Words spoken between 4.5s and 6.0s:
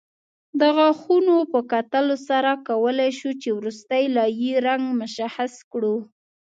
رنګ مشخص کړو